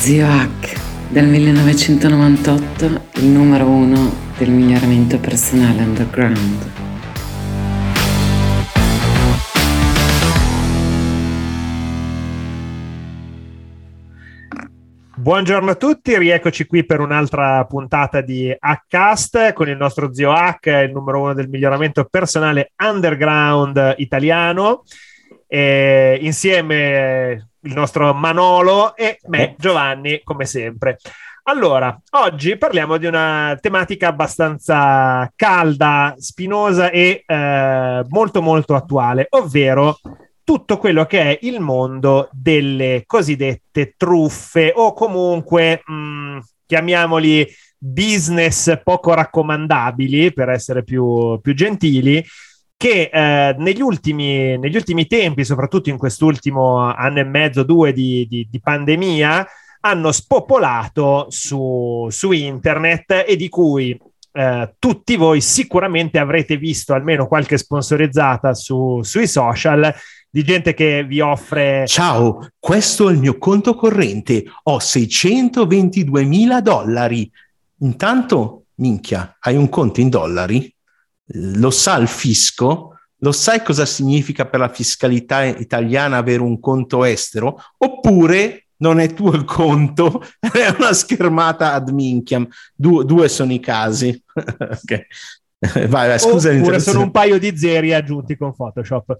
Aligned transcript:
Zio 0.00 0.26
Hack, 0.26 0.80
dal 1.10 1.26
1998 1.26 2.84
il 3.16 3.26
numero 3.26 3.66
uno 3.66 4.10
del 4.38 4.48
miglioramento 4.48 5.18
personale 5.18 5.82
underground. 5.82 6.70
Buongiorno 15.16 15.72
a 15.72 15.74
tutti, 15.74 16.16
rieccoci 16.16 16.64
qui 16.64 16.86
per 16.86 17.00
un'altra 17.00 17.62
puntata 17.66 18.22
di 18.22 18.56
Hackcast 18.58 19.52
con 19.52 19.68
il 19.68 19.76
nostro 19.76 20.14
zio 20.14 20.32
Hack, 20.32 20.64
il 20.64 20.92
numero 20.92 21.20
uno 21.20 21.34
del 21.34 21.50
miglioramento 21.50 22.06
personale 22.06 22.72
underground 22.82 23.96
italiano. 23.98 24.82
E 25.52 26.16
insieme 26.22 27.48
il 27.62 27.74
nostro 27.74 28.14
Manolo 28.14 28.94
e 28.94 29.18
me, 29.26 29.50
eh. 29.50 29.54
Giovanni, 29.58 30.20
come 30.22 30.44
sempre. 30.44 30.98
Allora, 31.44 32.00
oggi 32.10 32.56
parliamo 32.56 32.98
di 32.98 33.06
una 33.06 33.58
tematica 33.60 34.06
abbastanza 34.06 35.28
calda, 35.34 36.14
spinosa 36.18 36.90
e 36.90 37.24
eh, 37.26 38.04
molto 38.08 38.40
molto 38.40 38.76
attuale, 38.76 39.26
ovvero 39.30 39.98
tutto 40.44 40.78
quello 40.78 41.06
che 41.06 41.20
è 41.20 41.38
il 41.42 41.58
mondo 41.58 42.28
delle 42.30 43.02
cosiddette 43.06 43.94
truffe 43.96 44.72
o 44.74 44.92
comunque 44.92 45.82
mh, 45.84 45.92
mm, 45.92 46.38
chiamiamoli 46.66 47.48
business 47.76 48.80
poco 48.84 49.14
raccomandabili 49.14 50.32
per 50.32 50.50
essere 50.50 50.84
più, 50.84 51.40
più 51.40 51.54
gentili 51.54 52.24
che 52.80 53.10
eh, 53.12 53.54
negli, 53.58 53.82
ultimi, 53.82 54.56
negli, 54.56 54.74
ultimi, 54.74 55.06
tempi, 55.06 55.44
soprattutto 55.44 55.90
in 55.90 55.98
quest'ultimo 55.98 56.78
anno 56.78 57.18
e 57.18 57.24
mezzo, 57.24 57.62
due 57.62 57.92
di, 57.92 58.26
di, 58.26 58.48
di 58.50 58.58
pandemia, 58.58 59.46
hanno 59.80 60.10
spopolato 60.12 61.26
su, 61.28 62.08
su, 62.08 62.32
internet 62.32 63.24
e 63.28 63.36
di 63.36 63.50
cui 63.50 63.94
eh, 64.32 64.74
tutti 64.78 65.16
voi 65.16 65.42
sicuramente 65.42 66.18
avrete 66.18 66.56
visto 66.56 66.94
almeno 66.94 67.28
qualche 67.28 67.58
sponsorizzata 67.58 68.54
su, 68.54 69.02
sui 69.02 69.26
social 69.26 69.94
di 70.30 70.42
gente 70.42 70.72
che 70.72 71.04
vi 71.04 71.20
offre... 71.20 71.84
Ciao, 71.86 72.48
questo 72.58 73.10
è 73.10 73.12
il 73.12 73.18
mio 73.18 73.36
conto 73.36 73.74
corrente, 73.74 74.42
ho 74.62 74.78
622 74.78 76.24
mila 76.24 76.62
dollari. 76.62 77.30
Intanto, 77.80 78.64
minchia, 78.76 79.36
hai 79.38 79.56
un 79.56 79.68
conto 79.68 80.00
in 80.00 80.08
dollari? 80.08 80.74
Lo 81.32 81.70
sa 81.70 81.96
il 81.96 82.08
fisco, 82.08 82.98
lo 83.18 83.32
sai 83.32 83.62
cosa 83.62 83.84
significa 83.84 84.46
per 84.46 84.60
la 84.60 84.68
fiscalità 84.68 85.44
italiana 85.44 86.16
avere 86.16 86.42
un 86.42 86.58
conto 86.58 87.04
estero? 87.04 87.60
Oppure 87.78 88.68
non 88.78 88.98
è 88.98 89.12
tuo 89.12 89.32
il 89.32 89.44
conto, 89.44 90.22
è 90.40 90.74
una 90.76 90.92
schermata 90.92 91.72
ad 91.74 91.90
minchiam. 91.90 92.48
Du- 92.74 93.02
due 93.02 93.28
sono 93.28 93.52
i 93.52 93.60
casi. 93.60 94.22
okay. 94.34 95.06
vai, 95.88 96.08
vai, 96.08 96.18
scusa. 96.18 96.50
Oppure 96.50 96.80
sono 96.80 97.02
un 97.02 97.10
paio 97.10 97.38
di 97.38 97.56
zeri 97.56 97.92
aggiunti 97.92 98.36
con 98.36 98.54
Photoshop. 98.54 99.16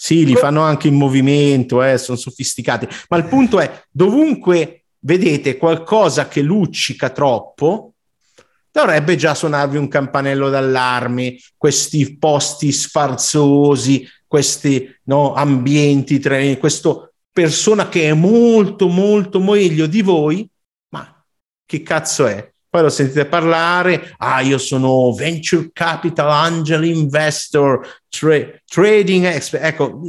Sì, 0.00 0.24
li 0.24 0.34
fanno 0.36 0.60
anche 0.60 0.86
in 0.86 0.94
movimento, 0.94 1.82
eh, 1.82 1.98
sono 1.98 2.16
sofisticati. 2.16 2.86
Ma 3.08 3.16
il 3.16 3.24
punto 3.24 3.58
è, 3.58 3.84
dovunque 3.90 4.84
vedete 5.00 5.56
qualcosa 5.56 6.28
che 6.28 6.40
luccica 6.40 7.10
troppo, 7.10 7.94
dovrebbe 8.70 9.16
già 9.16 9.34
suonarvi 9.34 9.76
un 9.76 9.88
campanello 9.88 10.50
d'allarme, 10.50 11.36
questi 11.56 12.16
posti 12.16 12.72
sfarzosi, 12.72 14.06
questi 14.26 14.94
no, 15.04 15.34
ambienti, 15.34 16.20
questa 16.58 17.10
persona 17.32 17.88
che 17.88 18.08
è 18.08 18.12
molto, 18.12 18.88
molto 18.88 19.40
meglio 19.40 19.86
di 19.86 20.02
voi, 20.02 20.48
ma 20.90 21.24
che 21.64 21.82
cazzo 21.82 22.26
è? 22.26 22.52
Poi 22.70 22.82
lo 22.82 22.90
sentite 22.90 23.24
parlare, 23.24 24.14
ah 24.18 24.42
io 24.42 24.58
sono 24.58 25.12
venture 25.14 25.70
capital 25.72 26.30
angel 26.30 26.84
investor, 26.84 28.02
tra- 28.08 28.60
trading 28.66 29.24
expert, 29.24 29.64
ecco, 29.64 30.00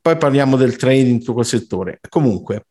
poi 0.00 0.16
parliamo 0.16 0.56
del 0.56 0.76
trading 0.76 1.08
in 1.08 1.18
tutto 1.18 1.34
quel 1.34 1.44
settore. 1.44 2.00
Comunque, 2.08 2.66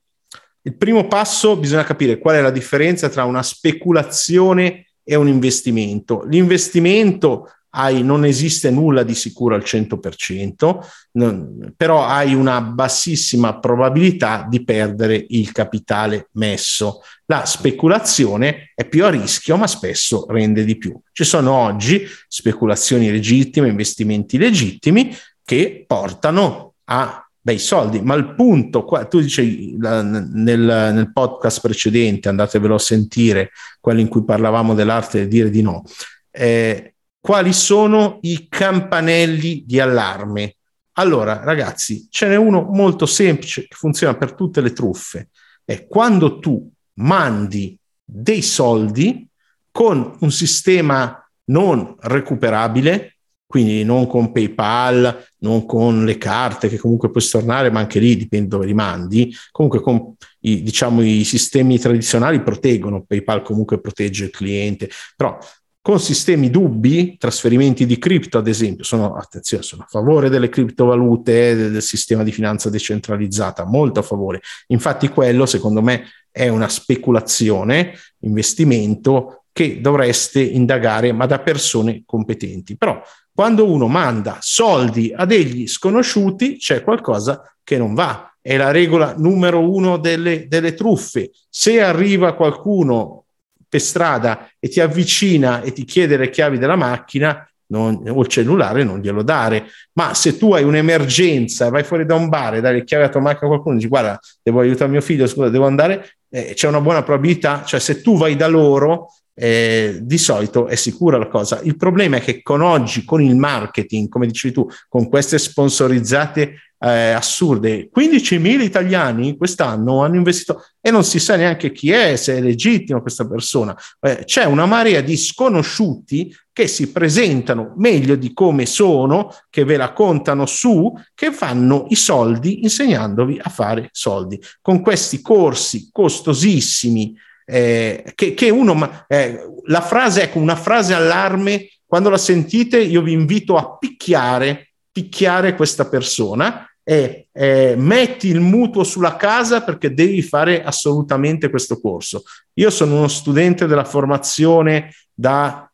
il 0.66 0.76
primo 0.78 1.08
passo 1.08 1.58
bisogna 1.58 1.84
capire 1.84 2.18
qual 2.18 2.36
è 2.36 2.42
la 2.42 2.50
differenza 2.50 3.10
tra 3.10 3.26
una 3.26 3.44
speculazione 3.44 4.88
e 5.04 5.16
un 5.16 5.28
investimento. 5.28 6.24
L'investimento 6.24 7.50
hai, 7.76 8.04
non 8.04 8.24
esiste 8.24 8.70
nulla 8.70 9.04
di 9.04 9.16
sicuro 9.16 9.56
al 9.56 9.64
100%, 9.64 10.78
non, 11.14 11.74
però 11.76 12.06
hai 12.06 12.34
una 12.34 12.62
bassissima 12.62 13.60
probabilità 13.60 14.46
di 14.48 14.64
perdere 14.64 15.26
il 15.30 15.52
capitale 15.52 16.30
messo. 16.34 17.02
La 17.26 17.46
speculazione 17.46 18.72
è 18.76 18.88
più 18.88 19.06
a 19.06 19.10
rischio, 19.10 19.58
ma 19.58 19.68
spesso 19.68 20.26
rende 20.30 20.64
di 20.64 20.78
più. 20.78 20.98
Ci 21.12 21.24
sono 21.24 21.52
oggi 21.52 22.06
speculazioni 22.28 23.12
legittime, 23.12 23.68
investimenti 23.68 24.38
legittimi 24.38 25.16
che 25.44 25.84
portano 25.86 26.76
a 26.86 27.23
bei 27.46 27.60
soldi, 27.60 28.00
ma 28.00 28.16
il 28.16 28.36
punto, 28.36 28.86
qua, 28.86 29.04
tu 29.04 29.20
dici 29.20 29.76
nel, 29.78 30.30
nel, 30.32 31.12
podcast 31.12 31.60
precedente, 31.60 32.30
andatevelo 32.30 32.76
a 32.76 32.80
sentire, 32.80 33.52
quello 33.82 34.00
in 34.00 34.08
cui 34.08 34.24
parlavamo 34.24 34.74
dell'arte 34.74 35.24
di 35.24 35.28
dire 35.28 35.50
di 35.50 35.62
no, 35.62 35.84
eh, 36.32 36.94
quali 37.20 37.52
sono 37.52 38.20
i 38.22 38.48
campanelli 38.48 39.66
di 39.68 39.78
allarme? 39.82 40.56
Allora, 40.94 41.44
ragazzi, 41.44 42.08
ce 42.10 42.28
n'è 42.28 42.38
uno 42.38 42.62
molto 42.62 43.06
semplice 43.06 43.68
che 43.68 43.76
funziona 43.76 44.16
per 44.16 44.36
tutte 44.36 44.62
le 44.62 44.72
truffe. 44.72 45.28
È 45.66 45.86
quando 45.86 46.40
tu 46.40 46.72
mandi 47.00 47.78
dei 48.04 48.42
soldi 48.42 49.28
con 49.70 50.16
un 50.18 50.32
sistema 50.32 51.30
non 51.46 51.96
recuperabile, 52.00 53.18
quindi 53.46 53.84
non 53.84 54.08
con 54.08 54.32
PayPal, 54.32 55.26
non 55.40 55.66
con 55.66 56.06
le 56.06 56.18
carte 56.18 56.70
che 56.70 56.78
comunque 56.78 57.12
puoi 57.12 57.22
stornare, 57.22 57.70
ma 57.70 57.80
anche 57.80 58.00
lì 58.00 58.16
dipende 58.16 58.48
dove 58.48 58.66
li 58.66 58.74
mandi. 58.74 59.34
Comunque 59.52 59.80
con 59.80 60.16
i, 60.42 60.64
diciamo, 60.64 61.04
i 61.04 61.24
sistemi 61.24 61.78
tradizionali 61.78 62.42
proteggono, 62.42 63.04
PayPal 63.04 63.44
comunque 63.44 63.80
protegge 63.80 64.26
il 64.26 64.32
cliente, 64.32 64.90
però 65.16 65.38
con 65.84 66.00
sistemi 66.00 66.50
dubbi, 66.50 67.18
trasferimenti 67.18 67.86
di 67.86 68.00
cripto 68.00 68.38
ad 68.38 68.48
esempio, 68.48 68.86
sono, 68.86 69.16
attenzione, 69.16 69.64
sono 69.64 69.84
a 69.84 69.88
favore 69.90 70.30
delle 70.30 70.48
criptovalute, 70.48 71.56
del, 71.56 71.82
sistema 71.82 72.24
di 72.24 72.32
finanza 72.32 72.70
decentralizzata, 72.70 73.66
molto 73.66 74.00
a 74.00 74.04
favore. 74.04 74.40
Infatti 74.68 75.10
quello 75.10 75.46
secondo 75.46 75.82
me 75.82 76.06
è 76.32 76.48
una 76.48 76.70
speculazione, 76.70 77.96
investimento 78.20 79.44
che 79.52 79.82
dovreste 79.82 80.42
indagare, 80.42 81.12
ma 81.12 81.26
da 81.26 81.40
persone 81.40 82.04
competenti. 82.06 82.78
Però 82.78 83.02
quando 83.34 83.70
uno 83.70 83.88
manda 83.88 84.38
soldi 84.42 85.12
a 85.16 85.26
degli 85.26 85.68
sconosciuti 85.68 86.58
c'è 86.58 86.84
qualcosa 86.84 87.52
che 87.64 87.78
non 87.78 87.94
va. 87.94 88.32
È 88.40 88.56
la 88.58 88.72
regola 88.72 89.16
numero 89.18 89.72
uno 89.72 89.98
delle, 89.98 90.48
delle 90.48 90.74
truffe. 90.74 91.32
Se 91.50 91.82
arriva 91.82 92.34
qualcuno 92.34 93.26
per 93.68 93.82
strada 93.82 94.50
e 94.60 94.70
ti 94.70 94.80
avvicina 94.80 95.62
e 95.62 95.72
ti 95.72 95.84
chiede 95.84 96.18
le 96.18 96.30
chiavi 96.30 96.60
della 96.60 96.76
macchina, 96.76 97.48
non, 97.68 98.04
o 98.08 98.22
il 98.22 98.28
cellulare 98.28 98.84
non 98.84 99.00
glielo 99.00 99.24
dare. 99.24 99.66
Ma 99.94 100.14
se 100.14 100.38
tu 100.38 100.54
hai 100.54 100.64
un'emergenza, 100.64 101.70
vai 101.70 101.84
fuori 101.84 102.06
da 102.06 102.14
un 102.14 102.30
bar 102.30 102.56
e 102.56 102.62
dai 102.62 102.74
le 102.74 102.84
chiavi 102.84 103.06
a 103.06 103.10
tua 103.10 103.22
macchina 103.22 103.46
a 103.46 103.50
qualcuno 103.50 103.74
e 103.74 103.78
dici 103.78 103.90
guarda, 103.90 104.20
devo 104.44 104.60
aiutare 104.60 104.92
mio 104.92 105.02
figlio, 105.02 105.26
scusa, 105.26 105.50
devo 105.50 105.66
andare, 105.66 106.18
eh, 106.30 106.54
c'è 106.54 106.68
una 106.68 106.82
buona 106.82 107.02
probabilità, 107.02 107.64
cioè 107.64 107.80
se 107.80 108.02
tu 108.02 108.16
vai 108.16 108.36
da 108.36 108.48
loro 108.48 109.08
eh, 109.36 110.00
di 110.02 110.18
solito 110.18 110.68
è 110.68 110.76
sicura 110.76 111.18
la 111.18 111.28
cosa. 111.28 111.60
Il 111.64 111.76
problema 111.76 112.18
è 112.18 112.22
che 112.22 112.42
con 112.42 112.62
oggi, 112.62 113.04
con 113.04 113.22
il 113.22 113.36
marketing, 113.36 114.08
come 114.10 114.28
dicevi 114.28 114.54
tu, 114.54 114.68
con 114.88 115.10
queste 115.10 115.38
sponsorizzate 115.40 116.56
eh, 116.84 117.12
assurde, 117.12 117.90
15.000 117.96 118.62
italiani 118.62 119.38
quest'anno 119.38 120.04
hanno 120.04 120.18
investito 120.18 120.66
e 120.82 120.92
non 120.92 121.06
si 121.06 121.18
sa 121.18 121.38
neanche 121.38 121.72
chi 121.72 121.92
è, 121.92 122.18
se 122.18 122.36
è 122.36 122.42
legittimo 122.42 123.02
questa 123.02 123.26
persona. 123.26 123.76
Eh, 124.02 124.24
c'è 124.26 124.44
una 124.44 124.66
marea 124.66 125.00
di 125.00 125.16
sconosciuti 125.16 126.36
che 126.52 126.68
si 126.68 126.92
presentano 126.92 127.74
meglio 127.78 128.16
di 128.16 128.34
come 128.34 128.66
sono, 128.66 129.34
che 129.50 129.64
ve 129.64 129.78
la 129.78 129.94
contano 129.94 130.46
su, 130.46 130.94
che 131.16 131.32
fanno 131.32 131.86
i 131.88 131.96
soldi 131.96 132.64
insegnandovi 132.64 133.40
a 133.42 133.50
fare 133.50 133.88
soldi. 133.92 134.40
Con 134.62 134.82
questi 134.82 135.22
corsi 135.22 135.88
costosissimi, 135.90 137.16
eh, 137.46 138.12
che, 138.16 138.34
che, 138.34 138.50
uno, 138.50 139.06
eh, 139.08 139.40
la 139.66 139.82
frase, 139.82 140.24
ecco, 140.24 140.40
una 140.40 140.56
frase 140.56 140.94
allarme, 140.94 141.70
quando 141.86 142.10
la 142.10 142.18
sentite 142.18 142.80
io 142.80 143.02
vi 143.02 143.14
invito 143.14 143.56
a 143.56 143.78
picchiare, 143.78 144.74
picchiare 144.92 145.56
questa 145.56 145.88
persona 145.88 146.68
e 146.84 147.28
eh, 147.32 147.76
metti 147.78 148.28
il 148.28 148.42
mutuo 148.42 148.84
sulla 148.84 149.16
casa 149.16 149.64
perché 149.64 149.94
devi 149.94 150.22
fare 150.22 150.64
assolutamente 150.64 151.50
questo 151.50 151.80
corso. 151.80 152.24
Io 152.54 152.70
sono 152.70 152.98
uno 152.98 153.08
studente 153.08 153.68
della 153.68 153.86
formazione 153.86 154.94
da 155.14 155.70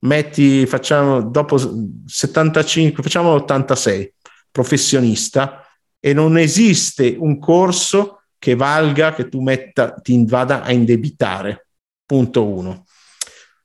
metti, 0.00 0.66
facciamo 0.66 1.22
dopo 1.22 1.58
75, 2.06 3.02
facciamo 3.02 3.34
l'86, 3.36 4.08
professionista 4.50 5.66
e 5.98 6.12
non 6.12 6.36
esiste 6.36 7.16
un 7.18 7.38
corso 7.38 8.21
che 8.42 8.56
valga 8.56 9.14
che 9.14 9.28
tu 9.28 9.40
metta, 9.40 9.92
ti 9.92 10.24
vada 10.26 10.62
a 10.62 10.72
indebitare. 10.72 11.68
Punto 12.04 12.44
uno. 12.44 12.86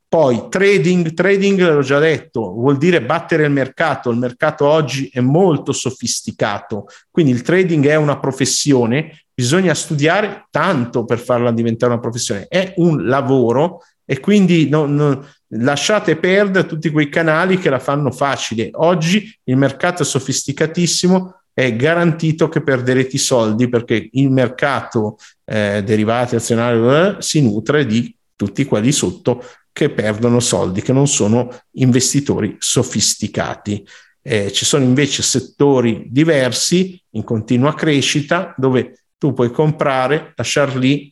Poi 0.08 0.50
trading, 0.50 1.16
trading 1.16 1.60
l'ho 1.60 1.82
già 1.82 1.98
detto, 1.98 2.52
vuol 2.52 2.78
dire 2.78 3.02
battere 3.02 3.46
il 3.46 3.52
mercato. 3.52 4.12
Il 4.12 4.20
mercato 4.20 4.68
oggi 4.68 5.10
è 5.12 5.20
molto 5.20 5.72
sofisticato, 5.72 6.86
quindi 7.10 7.32
il 7.32 7.42
trading 7.42 7.88
è 7.88 7.96
una 7.96 8.20
professione, 8.20 9.26
bisogna 9.34 9.74
studiare 9.74 10.46
tanto 10.52 11.06
per 11.06 11.18
farla 11.18 11.52
diventare 11.52 11.94
una 11.94 12.02
professione. 12.02 12.46
È 12.48 12.76
un 12.76 13.08
lavoro 13.08 13.82
e 14.06 14.20
quindi 14.20 14.70
non, 14.70 14.94
non, 14.94 15.26
lasciate 15.56 16.18
perdere 16.18 16.68
tutti 16.68 16.92
quei 16.92 17.10
canali 17.10 17.58
che 17.58 17.72
la 17.72 17.80
fanno 17.80 18.12
facile. 18.12 18.70
Oggi 18.74 19.36
il 19.46 19.58
mercato 19.58 20.04
è 20.04 20.06
sofisticatissimo, 20.06 21.34
è 21.57 21.75
garantito 21.75 22.50
che 22.50 22.62
perderete 22.62 23.15
i 23.15 23.19
soldi 23.19 23.68
perché 23.68 24.09
il 24.12 24.30
mercato 24.30 25.18
eh, 25.44 25.81
derivati 25.83 26.36
azionari 26.36 27.15
si 27.18 27.42
nutre 27.42 27.83
di 27.88 28.15
tutti 28.36 28.63
quelli 28.63 28.92
sotto 28.92 29.44
che 29.71 29.89
perdono 29.89 30.39
soldi, 30.39 30.83
che 30.83 30.94
non 30.94 31.07
sono 31.07 31.50
investitori 31.71 32.57
sofisticati. 32.59 33.83
Eh, 34.21 34.51
ci 34.51 34.65
sono 34.65 34.83
invece 34.83 35.24
settori 35.24 36.06
diversi 36.12 37.01
in 37.13 37.24
continua 37.24 37.74
crescita 37.74 38.54
dove 38.56 39.06
tu 39.18 39.33
puoi 39.33 39.50
comprare, 39.50 40.33
lasciar 40.36 40.75
lì 40.75 41.12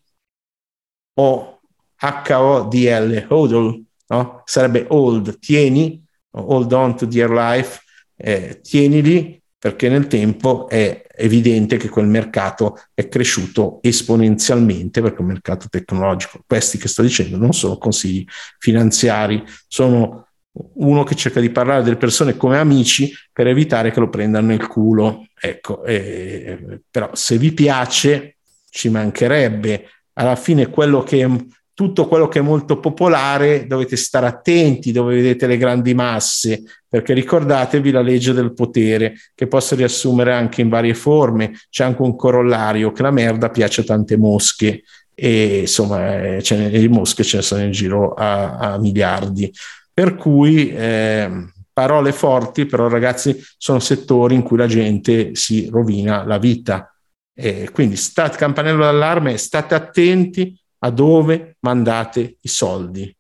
o 1.22 1.60
HODL, 2.00 3.26
hodl, 3.30 3.84
no? 4.10 4.44
sarebbe 4.46 4.86
hold, 4.90 5.40
tieni, 5.40 6.06
hold 6.30 6.72
on 6.72 6.96
to 6.96 7.08
dear 7.08 7.32
life, 7.32 7.82
eh, 8.16 8.62
tienili 8.62 9.42
perché 9.66 9.90
nel 9.90 10.06
tempo 10.06 10.70
è 10.70 11.08
evidente 11.16 11.78
che 11.78 11.90
quel 11.90 12.06
mercato 12.06 12.80
è 12.94 13.08
cresciuto 13.08 13.80
esponenzialmente 13.82 15.02
perché 15.02 15.18
è 15.18 15.22
un 15.22 15.26
mercato 15.26 15.66
tecnologico. 15.68 16.44
Questi 16.46 16.78
che 16.78 16.88
sto 16.88 17.02
dicendo 17.02 17.36
non 17.36 17.52
sono 17.52 17.80
consigli 17.80 18.24
finanziari, 18.60 19.44
sono 19.68 20.28
uno 20.52 21.02
che 21.02 21.16
cerca 21.16 21.40
di 21.40 21.50
parlare 21.50 21.82
delle 21.82 21.96
persone 21.96 22.38
come 22.38 22.60
amici 22.60 23.12
per 23.34 23.48
evitare 23.48 23.90
che 23.90 24.00
lo 24.00 24.08
prendano 24.08 24.46
nel 24.46 24.68
culo. 24.68 25.26
Ecco, 25.34 25.84
eh, 25.84 26.82
però 26.92 27.10
se 27.14 27.40
vi 27.40 27.52
piace 27.52 28.38
ci 28.70 28.90
mancherebbe. 28.90 29.90
Alla 30.14 30.36
fine 30.36 30.70
quello 30.70 31.02
che 31.02 31.28
tutto 31.76 32.08
quello 32.08 32.30
che 32.30 32.40
è 32.40 32.42
molto 32.42 32.80
popolare 32.80 33.68
dovete 33.68 33.98
stare 33.98 34.28
attenti 34.28 34.94
dove 34.94 35.16
vedete 35.16 35.46
le 35.46 35.58
grandi 35.58 35.94
masse, 35.94 36.64
perché 36.88 37.14
ricordatevi 37.14 37.92
la 37.92 38.02
legge 38.02 38.32
del 38.32 38.54
potere, 38.54 39.16
che 39.36 39.48
posso 39.48 39.76
riassumere 39.76 40.32
anche 40.32 40.62
in 40.62 40.70
varie 40.70 40.94
forme. 40.94 41.52
C'è 41.70 41.84
anche 41.84 42.02
un 42.02 42.16
corollario 42.16 42.94
che 42.94 43.02
la 43.02 43.12
merda 43.12 43.50
piace 43.50 43.82
a 43.82 43.84
tante 43.84 44.16
mosche 44.16 44.84
e 45.14 45.60
insomma 45.60 46.16
eh, 46.24 46.42
le 46.42 46.88
mosche 46.88 47.26
ce 47.26 47.38
ne 47.38 47.44
sono 47.44 47.64
in 47.64 47.72
giro 47.72 48.14
a, 48.14 48.58
a 48.58 48.80
miliardi. 48.80 49.54
Per 49.94 50.16
cui 50.16 50.74
eh, 50.74 51.30
parole 51.74 52.14
forti, 52.14 52.66
però 52.66 52.88
ragazzi 52.88 53.38
sono 53.58 53.80
settori 53.80 54.34
in 54.34 54.44
cui 54.44 54.56
la 54.56 54.68
gente 54.68 55.36
si 55.36 55.68
rovina 55.70 56.24
la 56.24 56.38
vita. 56.38 56.90
Eh, 57.38 57.70
quindi 57.74 57.98
state 57.98 58.38
campanello 58.38 58.84
d'allarme, 58.84 59.36
state 59.36 59.76
attenti 59.76 60.58
a 60.86 60.90
dove 60.92 61.58
mandate 61.62 62.38
i 62.42 62.48
soldi. 62.48 63.16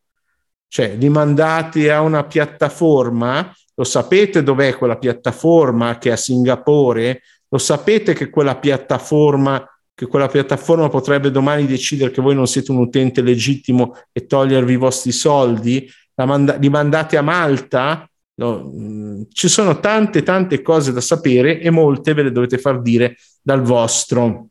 Cioè, 0.67 0.95
li 0.95 1.09
mandate 1.09 1.91
a 1.91 2.01
una 2.01 2.23
piattaforma, 2.25 3.51
lo 3.73 3.83
sapete 3.83 4.43
dov'è 4.43 4.75
quella 4.75 4.97
piattaforma 4.97 5.97
che 5.97 6.09
è 6.09 6.11
a 6.13 6.17
Singapore? 6.17 7.21
Lo 7.49 7.57
sapete 7.57 8.13
che 8.13 8.29
quella 8.29 8.57
piattaforma, 8.57 9.67
che 9.93 10.05
quella 10.05 10.27
piattaforma 10.27 10.89
potrebbe 10.89 11.31
domani 11.31 11.65
decidere 11.65 12.11
che 12.11 12.21
voi 12.21 12.35
non 12.35 12.47
siete 12.47 12.71
un 12.71 12.77
utente 12.77 13.21
legittimo 13.21 13.95
e 14.11 14.27
togliervi 14.27 14.73
i 14.73 14.77
vostri 14.77 15.11
soldi? 15.11 15.89
Manda- 16.15 16.55
li 16.57 16.69
mandate 16.69 17.17
a 17.17 17.21
Malta? 17.21 18.07
No, 18.35 18.71
mm, 18.75 19.21
ci 19.31 19.47
sono 19.47 19.79
tante, 19.79 20.21
tante 20.21 20.61
cose 20.61 20.91
da 20.91 21.01
sapere 21.01 21.59
e 21.59 21.69
molte 21.71 22.13
ve 22.13 22.23
le 22.23 22.31
dovete 22.31 22.57
far 22.57 22.81
dire 22.81 23.17
dal 23.41 23.61
vostro 23.61 24.49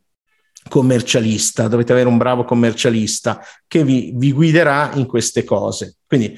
commercialista, 0.74 1.68
dovete 1.68 1.92
avere 1.92 2.08
un 2.08 2.16
bravo 2.16 2.42
commercialista 2.42 3.40
che 3.68 3.84
vi, 3.84 4.10
vi 4.16 4.32
guiderà 4.32 4.90
in 4.94 5.06
queste 5.06 5.44
cose. 5.44 5.98
Quindi 6.04 6.36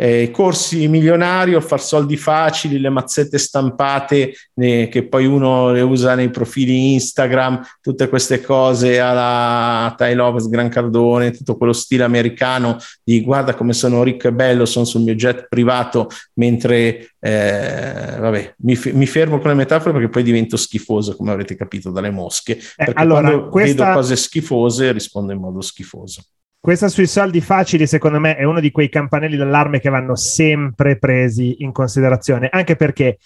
eh, 0.00 0.30
corsi 0.30 0.86
milionari 0.86 1.56
o 1.56 1.60
far 1.60 1.82
soldi 1.82 2.16
facili, 2.16 2.78
le 2.78 2.88
mazzette 2.88 3.36
stampate 3.36 4.32
eh, 4.54 4.88
che 4.88 5.08
poi 5.08 5.26
uno 5.26 5.72
le 5.72 5.80
usa 5.80 6.14
nei 6.14 6.30
profili 6.30 6.92
Instagram, 6.92 7.60
tutte 7.80 8.08
queste 8.08 8.40
cose 8.40 9.00
alla 9.00 9.92
Ty 9.96 10.14
Lopez, 10.14 10.48
Gran 10.48 10.68
Cardone, 10.68 11.32
tutto 11.32 11.56
quello 11.56 11.72
stile 11.72 12.04
americano 12.04 12.78
di 13.02 13.22
guarda 13.22 13.54
come 13.54 13.72
sono 13.72 14.04
ricco 14.04 14.28
e 14.28 14.32
bello, 14.32 14.66
sono 14.66 14.84
sul 14.84 15.02
mio 15.02 15.16
jet 15.16 15.46
privato, 15.48 16.08
mentre 16.34 17.14
eh, 17.18 18.16
vabbè, 18.20 18.54
mi, 18.58 18.78
mi, 18.92 19.06
fermo 19.06 19.40
con 19.40 19.50
le 19.50 19.56
metafore 19.56 19.92
perché 19.92 20.08
poi 20.08 20.22
divento 20.22 20.56
schifoso, 20.56 21.16
come 21.16 21.32
avrete 21.32 21.56
capito 21.56 21.90
dalle 21.90 22.10
mosche. 22.10 22.56
Eh, 22.56 22.62
perché 22.76 23.00
allora, 23.00 23.30
quando 23.30 23.48
questa... 23.48 23.84
vedo 23.84 23.96
cose 23.96 24.14
schifose 24.14 24.92
rispondo 24.92 25.32
in 25.32 25.40
modo 25.40 25.60
schifoso. 25.60 26.22
Questa 26.60 26.88
sui 26.88 27.06
soldi 27.06 27.40
facili, 27.40 27.86
secondo 27.86 28.18
me, 28.18 28.36
è 28.36 28.44
uno 28.44 28.60
di 28.60 28.70
quei 28.70 28.88
campanelli 28.88 29.36
d'allarme 29.36 29.80
che 29.80 29.90
vanno 29.90 30.16
sempre 30.16 30.98
presi 30.98 31.56
in 31.62 31.72
considerazione, 31.72 32.48
anche 32.50 32.76
perché 32.76 33.18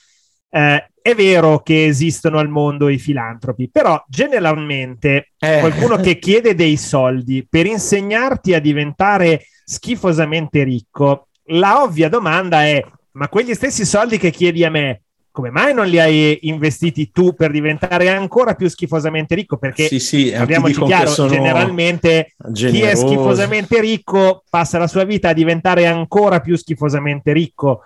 eh, 0.51 0.91
è 1.01 1.15
vero 1.15 1.61
che 1.61 1.87
esistono 1.87 2.39
al 2.39 2.49
mondo 2.49 2.89
i 2.89 2.99
filantropi, 2.99 3.71
però 3.71 4.03
generalmente 4.07 5.33
eh. 5.39 5.59
qualcuno 5.61 5.97
che 5.97 6.19
chiede 6.19 6.55
dei 6.55 6.77
soldi 6.77 7.47
per 7.49 7.67
insegnarti 7.67 8.53
a 8.55 8.61
diventare 8.61 9.47
schifosamente 9.65 10.63
ricco, 10.63 11.29
la 11.47 11.83
ovvia 11.83 12.11
domanda 12.11 12.65
è: 12.65 12.85
ma 13.13 13.29
quegli 13.29 13.55
stessi 13.55 13.85
soldi 13.85 14.19
che 14.19 14.31
chiedi 14.31 14.63
a 14.63 14.71
me, 14.71 15.03
come 15.33 15.51
mai 15.51 15.73
non 15.73 15.87
li 15.87 15.99
hai 15.99 16.39
investiti 16.43 17.11
tu 17.11 17.35
per 17.35 17.51
diventare 17.51 18.11
ancora 18.11 18.55
più 18.55 18.69
schifosamente 18.69 19.35
ricco? 19.35 19.57
Perché 19.57 19.89
sì, 19.89 19.99
sì, 19.99 20.31
parliamoci 20.31 20.83
chiaro, 20.83 21.27
generalmente 21.27 22.35
generoso. 22.51 22.81
chi 22.81 22.87
è 22.87 22.95
schifosamente 22.95 23.81
ricco 23.81 24.45
passa 24.49 24.79
la 24.79 24.87
sua 24.87 25.05
vita 25.05 25.31
a 25.31 25.33
diventare 25.33 25.87
ancora 25.87 26.41
più 26.41 26.55
schifosamente 26.57 27.33
ricco 27.33 27.81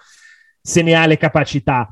se 0.61 0.83
ne 0.83 0.95
ha 0.95 1.07
le 1.07 1.17
capacità. 1.17 1.89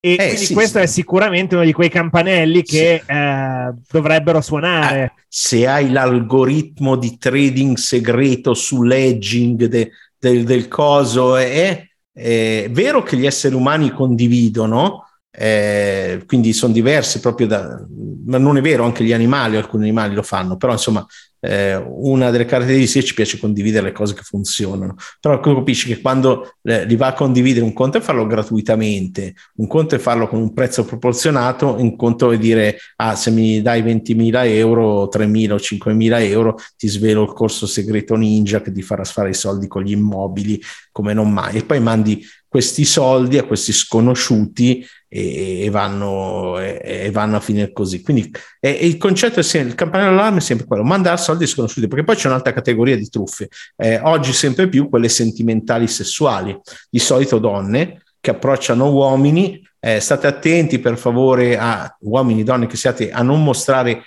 E 0.00 0.12
eh, 0.12 0.16
quindi 0.16 0.36
sì, 0.36 0.54
questo 0.54 0.78
sì. 0.78 0.84
è 0.84 0.86
sicuramente 0.88 1.54
uno 1.54 1.64
di 1.64 1.72
quei 1.72 1.88
campanelli 1.88 2.62
che 2.62 3.02
sì. 3.04 3.12
eh, 3.12 3.72
dovrebbero 3.90 4.40
suonare. 4.40 5.02
Eh, 5.04 5.12
se 5.28 5.66
hai 5.66 5.90
l'algoritmo 5.90 6.96
di 6.96 7.18
trading 7.18 7.76
segreto 7.76 8.52
sull'edging 8.52 9.64
de, 9.66 9.90
de, 10.18 10.42
del 10.42 10.66
coso, 10.66 11.36
eh, 11.36 11.87
è 12.18 12.68
vero 12.70 13.02
che 13.02 13.16
gli 13.16 13.26
esseri 13.26 13.54
umani 13.54 13.90
condividono, 13.92 15.07
eh, 15.40 16.24
quindi 16.26 16.52
sono 16.52 16.72
diversi 16.72 17.20
proprio 17.20 17.46
da, 17.46 17.86
ma 18.26 18.38
non 18.38 18.56
è 18.56 18.60
vero, 18.60 18.82
anche 18.82 19.04
gli 19.04 19.12
animali, 19.12 19.56
alcuni 19.56 19.84
animali 19.84 20.14
lo 20.16 20.24
fanno, 20.24 20.56
però 20.56 20.72
insomma 20.72 21.06
eh, 21.38 21.76
una 21.76 22.30
delle 22.30 22.44
caratteristiche 22.44 23.06
ci 23.06 23.14
piace 23.14 23.38
condividere 23.38 23.86
le 23.86 23.92
cose 23.92 24.14
che 24.14 24.22
funzionano, 24.22 24.96
però 25.20 25.38
capisci 25.38 25.86
che 25.86 26.00
quando 26.00 26.56
eh, 26.62 26.84
li 26.86 26.96
va 26.96 27.08
a 27.08 27.12
condividere 27.12 27.64
un 27.64 27.72
conto 27.72 27.98
è 27.98 28.00
farlo 28.00 28.26
gratuitamente, 28.26 29.34
un 29.58 29.68
conto 29.68 29.94
è 29.94 29.98
farlo 29.98 30.26
con 30.26 30.40
un 30.40 30.52
prezzo 30.52 30.84
proporzionato, 30.84 31.76
un 31.78 31.94
conto 31.94 32.32
è 32.32 32.38
dire 32.38 32.76
ah 32.96 33.14
se 33.14 33.30
mi 33.30 33.62
dai 33.62 33.82
20.000 33.82 34.44
euro, 34.46 35.08
3.000 35.08 35.52
o 35.52 35.56
5.000 35.56 36.20
euro 36.22 36.56
ti 36.76 36.88
svelo 36.88 37.22
il 37.22 37.32
corso 37.32 37.66
segreto 37.66 38.16
ninja 38.16 38.60
che 38.60 38.72
ti 38.72 38.82
farà 38.82 39.04
fare 39.04 39.30
i 39.30 39.34
soldi 39.34 39.68
con 39.68 39.84
gli 39.84 39.92
immobili 39.92 40.60
come 40.90 41.14
non 41.14 41.30
mai. 41.30 41.58
E 41.58 41.64
poi 41.64 41.78
mandi 41.78 42.26
questi 42.48 42.84
soldi 42.84 43.38
a 43.38 43.44
questi 43.44 43.72
sconosciuti 43.72 44.84
e, 45.08 45.64
e, 45.64 45.70
vanno, 45.70 46.58
e, 46.58 46.80
e 46.82 47.10
vanno, 47.10 47.36
a 47.36 47.40
finire 47.40 47.72
così. 47.72 48.02
Quindi 48.02 48.30
e, 48.60 48.70
il 48.70 48.96
concetto 48.98 49.40
è 49.40 49.42
sempre, 49.42 49.70
il 49.70 49.74
campanello 49.74 50.10
d'allarme 50.10 50.38
è 50.38 50.42
sempre 50.42 50.66
quello, 50.66 50.84
mandare 50.84 51.16
soldi 51.16 51.46
sconosciuti, 51.46 51.88
perché 51.88 52.04
poi 52.04 52.16
c'è 52.16 52.28
un'altra 52.28 52.52
categoria 52.52 52.96
di 52.96 53.08
truffe, 53.08 53.48
eh, 53.76 53.98
oggi 54.02 54.32
sempre 54.32 54.68
più 54.68 54.88
quelle 54.88 55.08
sentimentali 55.08 55.88
sessuali, 55.88 56.58
di 56.90 56.98
solito 56.98 57.38
donne 57.38 58.02
che 58.20 58.30
approcciano 58.30 58.90
uomini, 58.90 59.66
eh, 59.80 60.00
state 60.00 60.26
attenti 60.26 60.78
per 60.78 60.98
favore 60.98 61.56
a 61.56 61.96
uomini, 62.00 62.42
donne 62.42 62.66
che 62.66 62.76
siate, 62.76 63.10
a 63.10 63.22
non 63.22 63.42
mostrare 63.42 64.02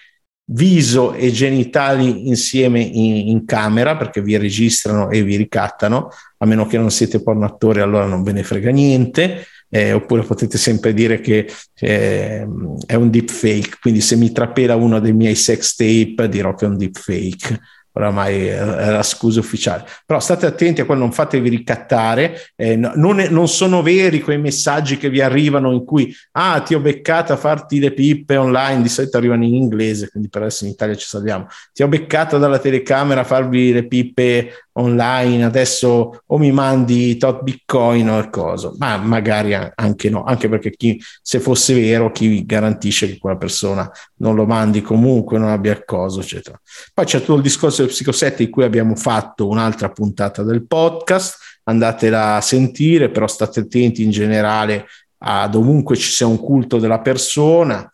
viso 0.53 1.13
e 1.13 1.31
genitali 1.31 2.27
insieme 2.27 2.81
in, 2.81 3.29
in, 3.29 3.46
camera 3.46 3.96
perché 3.96 4.22
vi 4.22 4.36
registrano 4.38 5.10
e 5.10 5.24
vi 5.24 5.38
ricattano, 5.38 6.10
a 6.38 6.46
meno 6.46 6.65
che 6.65 6.77
non 6.77 6.91
siete 6.91 7.22
porno 7.22 7.46
attori, 7.46 7.79
allora 7.79 8.05
non 8.05 8.24
ve 8.24 8.34
ne 8.34 8.43
frega 8.43 8.72
niente. 8.72 9.46
Eh, 9.73 9.93
oppure 9.93 10.23
potete 10.23 10.57
sempre 10.57 10.93
dire 10.93 11.21
che 11.21 11.49
eh, 11.75 12.45
è 12.85 12.95
un 12.95 13.09
deepfake, 13.09 13.77
quindi 13.79 14.01
se 14.01 14.17
mi 14.17 14.33
trapela 14.33 14.75
uno 14.75 14.99
dei 14.99 15.13
miei 15.13 15.35
sex 15.35 15.75
tape 15.75 16.27
dirò 16.27 16.53
che 16.55 16.65
è 16.65 16.67
un 16.67 16.77
deepfake. 16.77 17.59
Oramai 17.93 18.45
è 18.45 18.89
la 18.89 19.03
scusa 19.03 19.39
ufficiale. 19.39 19.86
Però 20.05 20.19
state 20.19 20.45
attenti 20.45 20.81
a 20.81 20.86
quello, 20.86 21.01
non 21.01 21.12
fatevi 21.12 21.50
ricattare, 21.50 22.51
eh, 22.55 22.75
non, 22.75 23.19
è, 23.19 23.29
non, 23.29 23.48
sono 23.48 23.81
veri 23.81 24.21
quei 24.21 24.38
messaggi 24.38 24.98
che 24.98 25.10
vi 25.10 25.21
arrivano 25.21 25.71
in 25.71 25.83
cui 25.83 26.15
ah 26.33 26.62
ti 26.62 26.74
ho 26.74 26.79
beccato 26.79 27.33
a 27.33 27.38
farti 27.38 27.79
le 27.79 27.93
pippe 27.93 28.38
online, 28.38 28.81
di 28.81 28.89
solito 28.89 29.17
arrivano 29.17 29.43
in 29.43 29.55
inglese, 29.55 30.10
quindi 30.10 30.29
per 30.29 30.43
adesso 30.43 30.65
in 30.65 30.71
Italia 30.71 30.95
ci 30.95 31.07
salviamo, 31.07 31.48
ti 31.74 31.83
ho 31.83 31.88
beccato 31.88 32.38
dalla 32.38 32.60
telecamera 32.60 33.21
a 33.21 33.25
farvi 33.25 33.74
le 33.74 33.88
pippe 33.88 34.65
online, 34.74 35.43
adesso 35.43 36.21
o 36.25 36.38
mi 36.38 36.51
mandi 36.51 37.17
tot 37.17 37.43
bitcoin 37.43 38.10
o 38.10 38.29
cosa, 38.29 38.71
ma 38.77 38.98
magari 38.98 39.53
anche 39.53 40.10
no, 40.10 40.24
anche 40.24 40.48
perché 40.48 40.71
chi, 40.71 41.01
se 41.21 41.39
fosse 41.39 41.74
vero, 41.74 42.12
chi 42.12 42.45
garantisce 42.45 43.07
che 43.07 43.17
quella 43.17 43.38
persona 43.38 43.89
non 44.17 44.36
lo 44.36 44.45
mandi 44.45 44.81
comunque, 44.81 45.38
non 45.38 45.50
abbia 45.50 45.74
il 45.74 45.83
coso, 45.83 46.21
eccetera. 46.21 46.60
Poi 46.93 47.05
c'è 47.05 47.19
tutto 47.19 47.36
il 47.36 47.41
discorso 47.41 47.80
del 47.81 47.91
psicosette 47.91 48.43
di 48.43 48.50
cui 48.50 48.63
abbiamo 48.63 48.95
fatto 48.95 49.47
un'altra 49.47 49.89
puntata 49.89 50.43
del 50.43 50.65
podcast, 50.65 51.38
andatela 51.63 52.35
a 52.35 52.41
sentire, 52.41 53.09
però 53.09 53.27
state 53.27 53.61
attenti 53.61 54.03
in 54.03 54.11
generale 54.11 54.88
a 55.23 55.47
dovunque 55.47 55.95
ci 55.95 56.09
sia 56.09 56.25
un 56.25 56.39
culto 56.39 56.79
della 56.79 57.00
persona, 57.00 57.89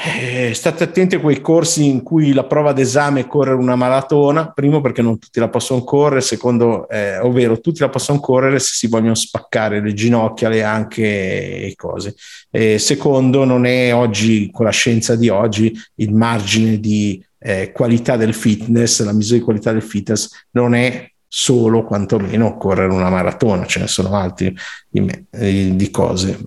eh, 0.00 0.54
state 0.54 0.84
attenti 0.84 1.16
a 1.16 1.20
quei 1.20 1.40
corsi 1.40 1.86
in 1.86 2.04
cui 2.04 2.32
la 2.32 2.44
prova 2.44 2.72
d'esame 2.72 3.20
è 3.20 3.26
correre 3.26 3.56
una 3.56 3.74
maratona, 3.74 4.52
primo 4.52 4.80
perché 4.80 5.02
non 5.02 5.18
tutti 5.18 5.40
la 5.40 5.48
possono 5.48 5.82
correre, 5.82 6.20
secondo, 6.20 6.88
eh, 6.88 7.18
ovvero 7.18 7.60
tutti 7.60 7.80
la 7.80 7.88
possono 7.88 8.20
correre 8.20 8.60
se 8.60 8.74
si 8.74 8.86
vogliono 8.86 9.16
spaccare 9.16 9.80
le 9.80 9.94
ginocchia, 9.94 10.48
le 10.48 10.62
anche 10.62 11.02
e 11.02 11.74
cose. 11.74 12.14
Eh, 12.50 12.78
secondo, 12.78 13.44
non 13.44 13.66
è 13.66 13.92
oggi, 13.92 14.50
con 14.52 14.66
la 14.66 14.70
scienza 14.70 15.16
di 15.16 15.28
oggi, 15.28 15.76
il 15.96 16.14
margine 16.14 16.78
di 16.78 17.20
eh, 17.38 17.72
qualità 17.72 18.16
del 18.16 18.34
fitness, 18.34 19.02
la 19.02 19.12
misura 19.12 19.38
di 19.38 19.44
qualità 19.44 19.72
del 19.72 19.82
fitness 19.82 20.46
non 20.52 20.74
è 20.74 21.10
solo 21.26 21.84
quantomeno 21.84 22.56
correre 22.56 22.92
una 22.92 23.10
maratona, 23.10 23.66
ce 23.66 23.80
ne 23.80 23.86
sono 23.86 24.14
altri 24.14 24.54
di, 24.88 25.26
eh, 25.30 25.70
di 25.74 25.90
cose. 25.90 26.38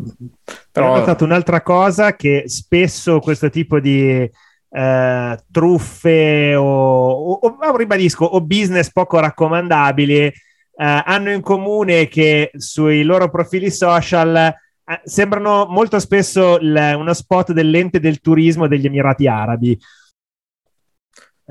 Però... 0.71 0.93
Ho 0.93 0.97
notato 0.97 1.23
un'altra 1.23 1.61
cosa 1.61 2.15
che 2.15 2.43
spesso 2.47 3.19
questo 3.19 3.49
tipo 3.49 3.79
di 3.79 4.29
eh, 4.73 5.39
truffe 5.51 6.55
o, 6.55 7.11
o, 7.11 7.57
o, 7.59 7.77
ribadisco, 7.77 8.25
o 8.25 8.41
business 8.41 8.91
poco 8.91 9.19
raccomandabili 9.19 10.17
eh, 10.23 10.33
hanno 10.75 11.31
in 11.31 11.41
comune 11.41 12.07
che 12.07 12.51
sui 12.55 13.03
loro 13.03 13.29
profili 13.29 13.69
social 13.69 14.35
eh, 14.35 15.01
sembrano 15.03 15.67
molto 15.69 15.99
spesso 15.99 16.57
l- 16.57 16.93
uno 16.95 17.13
spot 17.13 17.51
dell'ente 17.51 17.99
del 17.99 18.19
turismo 18.19 18.67
degli 18.67 18.85
Emirati 18.85 19.27
Arabi 19.27 19.77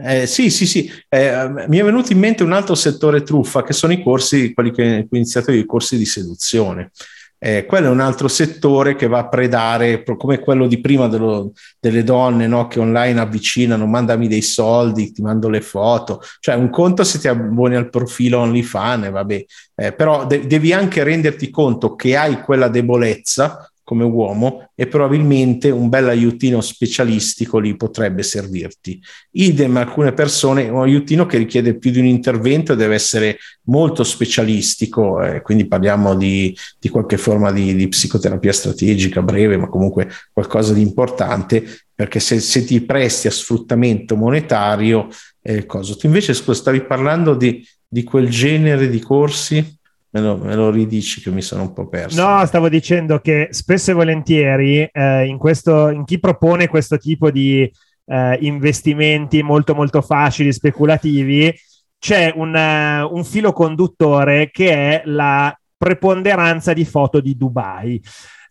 eh, 0.02 0.26
sì, 0.26 0.50
sì, 0.50 0.66
sì. 0.66 0.90
Eh, 1.09 1.49
mi 1.69 1.78
è 1.78 1.85
venuto 1.85 2.12
in 2.12 2.19
mente 2.19 2.42
un 2.42 2.52
altro 2.52 2.75
settore 2.75 3.23
truffa, 3.23 3.62
che 3.62 3.73
sono 3.73 3.92
i 3.92 4.02
corsi, 4.02 4.52
quelli 4.52 4.73
che 4.73 5.07
ho 5.11 5.16
iniziato 5.16 5.52
i 5.52 5.64
corsi 5.66 5.97
di 5.97 6.07
seduzione. 6.07 6.90
Eh, 7.42 7.64
quello 7.64 7.87
è 7.87 7.90
un 7.90 8.00
altro 8.00 8.28
settore 8.28 8.97
che 8.97 9.07
va 9.07 9.21
a 9.21 9.28
predare, 9.28 10.04
come 10.04 10.40
quello 10.40 10.66
di 10.66 10.78
prima 10.78 11.09
dello, 11.09 11.52
delle 11.78 12.04
donne 12.04 12.47
no? 12.47 12.66
che 12.66 12.80
online 12.80 13.19
avvicinano, 13.19 13.87
mandami 13.87 14.28
dei 14.28 14.42
soldi, 14.42 15.11
ti 15.11 15.23
mando 15.23 15.49
le 15.49 15.62
foto. 15.62 16.21
Cioè, 16.38 16.54
un 16.54 16.69
conto 16.69 17.02
se 17.02 17.19
ti 17.19 17.28
abboni 17.28 17.76
al 17.76 17.88
profilo 17.88 18.40
OnlyFans, 18.40 19.09
vabbè, 19.09 19.45
eh, 19.76 19.92
però 19.95 20.26
de- 20.26 20.47
devi 20.47 20.75
anche 20.75 21.02
renderti 21.02 21.49
conto 21.49 21.95
che 21.95 22.14
hai 22.14 22.42
quella 22.42 22.69
debolezza 22.69 23.70
come 23.90 24.04
uomo 24.04 24.70
e 24.76 24.87
probabilmente 24.87 25.68
un 25.68 25.88
bel 25.88 26.06
aiutino 26.06 26.61
specialistico 26.61 27.59
lì 27.59 27.75
potrebbe 27.75 28.23
servirti. 28.23 29.02
Idem 29.32 29.78
alcune 29.78 30.12
persone, 30.12 30.68
un 30.68 30.82
aiutino 30.82 31.26
che 31.26 31.38
richiede 31.38 31.76
più 31.76 31.90
di 31.90 31.99
un 31.99 32.06
intervento 32.06 32.76
deve 32.76 32.94
essere 32.94 33.38
molto 33.62 34.04
specialistico, 34.04 35.20
eh, 35.20 35.42
quindi 35.42 35.66
parliamo 35.66 36.14
di, 36.14 36.56
di 36.78 36.88
qualche 36.88 37.16
forma 37.16 37.50
di, 37.50 37.75
di, 37.75 37.88
psicoterapia 37.88 38.52
strategica 38.52 39.23
breve, 39.23 39.56
ma 39.56 39.68
comunque 39.68 40.09
qualcosa 40.32 40.73
di 40.73 40.82
importante, 40.82 41.64
perché 41.92 42.20
se, 42.20 42.38
se 42.38 42.64
ti 42.64 42.80
presti 42.82 43.26
a 43.26 43.32
sfruttamento 43.32 44.14
monetario, 44.14 45.09
eh, 45.42 45.66
cosa. 45.66 45.97
Tu 45.97 46.06
invece 46.06 46.32
scusa, 46.32 46.61
stavi 46.61 46.82
parlando 46.82 47.35
di, 47.35 47.66
di 47.88 48.04
quel 48.04 48.28
genere 48.28 48.88
di 48.88 49.00
corsi? 49.00 49.78
Me 50.12 50.21
lo, 50.21 50.37
me 50.37 50.57
lo, 50.57 50.71
ridici 50.71 51.21
che 51.21 51.31
mi 51.31 51.40
sono 51.40 51.62
un 51.62 51.73
po' 51.73 51.87
perso. 51.87 52.21
No, 52.21 52.45
stavo 52.45 52.69
dicendo 52.69 53.21
che 53.21 53.49
spesso 53.50 53.93
e 53.93 53.95
volentieri 53.95 54.83
eh, 54.93 55.25
in, 55.26 55.38
questo, 55.38 55.88
in, 55.88 56.05
chi 56.05 56.19
propone 56.19 56.67
questo 56.67 56.99
tipo 56.99 57.31
di 57.31 57.71
eh, 58.07 58.38
investimenti 58.40 59.43
molto 59.43 59.75
molto 59.75 60.02
facili, 60.02 60.52
speculativi, 60.52 61.55
c'è 62.00 62.33
un, 62.35 62.55
uh, 62.55 63.14
un, 63.14 63.25
filo 63.25 63.52
conduttore 63.52 64.50
che 64.50 64.73
è 64.73 65.02
la 65.05 65.57
preponderanza 65.76 66.73
di 66.73 66.85
foto 66.85 67.21
di 67.21 67.37
Dubai. 67.37 68.02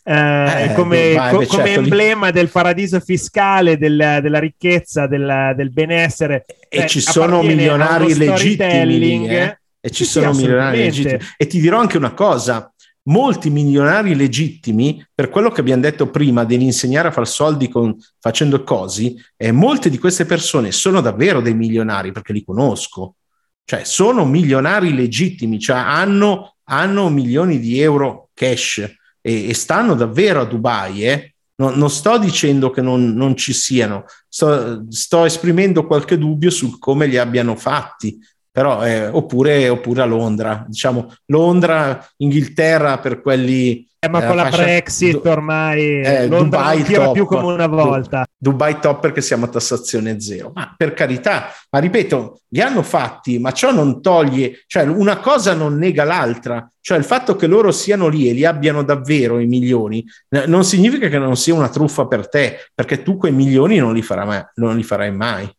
Eh, 0.01 0.63
eh, 0.63 0.73
come, 0.73 1.09
Dubai, 1.09 1.33
co- 1.33 1.45
come 1.45 1.65
certo, 1.65 1.79
emblema 1.81 2.27
lì... 2.27 2.31
del 2.31 2.49
paradiso 2.49 2.99
fiscale, 3.01 3.77
del, 3.77 4.19
della 4.21 4.39
ricchezza, 4.39 5.07
del, 5.07 5.53
del 5.55 5.71
benessere. 5.71 6.45
E 6.69 6.83
eh, 6.83 6.87
ci 6.87 7.01
sono 7.01 7.41
milionari 7.41 8.15
legittimi. 8.15 8.97
Lì, 8.97 9.27
eh? 9.27 9.59
E 9.79 9.89
ci 9.91 10.05
sì, 10.05 10.11
sono 10.11 10.33
sì, 10.33 10.41
milionari 10.41 10.77
legittimi. 10.79 11.19
E 11.37 11.47
ti 11.47 11.59
dirò 11.59 11.79
anche 11.79 11.97
una 11.97 12.13
cosa, 12.13 12.73
molti 13.03 13.49
milionari 13.49 14.15
legittimi, 14.15 15.05
per 15.13 15.29
quello 15.29 15.49
che 15.49 15.61
abbiamo 15.61 15.81
detto 15.81 16.09
prima 16.09 16.43
dell'insegnare 16.43 17.09
a 17.09 17.11
far 17.11 17.27
soldi 17.27 17.67
con, 17.67 17.95
facendo 18.19 18.63
cosi, 18.63 19.15
eh, 19.37 19.51
molte 19.51 19.89
di 19.89 19.97
queste 19.97 20.25
persone 20.25 20.71
sono 20.71 21.01
davvero 21.01 21.41
dei 21.41 21.55
milionari 21.55 22.11
perché 22.11 22.33
li 22.33 22.43
conosco. 22.43 23.15
Cioè, 23.63 23.83
sono 23.83 24.25
milionari 24.25 24.95
legittimi, 24.95 25.59
cioè 25.59 25.77
hanno, 25.77 26.55
hanno 26.65 27.09
milioni 27.09 27.59
di 27.59 27.79
euro 27.79 28.29
cash 28.33 28.79
e, 29.21 29.49
e 29.49 29.53
stanno 29.53 29.93
davvero 29.93 30.41
a 30.41 30.45
Dubai, 30.45 31.05
eh? 31.05 31.33
non, 31.59 31.75
non, 31.77 31.89
sto 31.89 32.17
dicendo 32.17 32.71
che 32.71 32.81
non, 32.81 33.13
non 33.13 33.35
ci 33.35 33.53
siano, 33.53 34.05
sto, 34.27 34.85
sto, 34.89 35.25
esprimendo 35.25 35.85
qualche 35.85 36.17
dubbio 36.17 36.49
sul 36.49 36.79
come 36.79 37.05
li 37.05 37.17
abbiano 37.17 37.55
fatti, 37.55 38.17
però 38.59 38.85
eh, 38.85 39.07
oppure, 39.07 39.69
oppure, 39.69 40.01
a 40.01 40.05
Londra, 40.05 40.65
diciamo 40.67 41.13
Londra, 41.27 42.05
Inghilterra 42.17 42.99
per 42.99 43.21
quelli... 43.21 43.87
Eh, 43.97 44.09
ma 44.09 44.25
con 44.25 44.35
la 44.35 44.49
Brexit 44.49 45.21
du- 45.21 45.29
ormai 45.29 46.01
eh, 46.01 46.27
Londra 46.27 46.59
Dubai 46.59 46.77
non 46.79 46.85
tira 46.85 47.03
top, 47.05 47.13
più 47.13 47.25
come 47.25 47.53
una 47.53 47.67
volta. 47.67 48.25
Du- 48.37 48.51
Dubai 48.51 48.79
top 48.81 48.99
perché 48.99 49.21
siamo 49.21 49.45
a 49.45 49.47
tassazione 49.47 50.19
zero. 50.19 50.51
Ma 50.53 50.73
per 50.75 50.93
carità, 50.93 51.53
ma 51.69 51.79
ripeto, 51.79 52.41
li 52.49 52.59
hanno 52.59 52.83
fatti, 52.83 53.39
ma 53.39 53.53
ciò 53.53 53.71
non 53.71 54.01
toglie, 54.01 54.63
cioè 54.67 54.83
una 54.83 55.19
cosa 55.19 55.53
non 55.53 55.77
nega 55.77 56.03
l'altra. 56.03 56.69
Cioè 56.81 56.97
il 56.97 57.05
fatto 57.05 57.37
che 57.37 57.47
loro 57.47 57.71
siano 57.71 58.09
lì 58.09 58.27
e 58.27 58.33
li 58.33 58.43
abbiano 58.43 58.83
davvero 58.83 59.39
i 59.39 59.45
milioni 59.45 60.03
eh, 60.29 60.47
non 60.47 60.65
significa 60.65 61.07
che 61.07 61.17
non 61.17 61.37
sia 61.37 61.53
una 61.53 61.69
truffa 61.69 62.07
per 62.07 62.27
te, 62.27 62.57
perché 62.75 63.03
tu 63.03 63.15
quei 63.15 63.31
milioni 63.31 63.77
non 63.77 63.93
li, 63.93 64.05
mai, 64.09 64.43
non 64.55 64.75
li 64.75 64.83
farai 64.83 65.13
mai 65.13 65.49